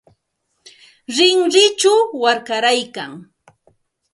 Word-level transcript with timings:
Rinrinchaw 1.15 1.99
warkaraykan. 2.21 3.11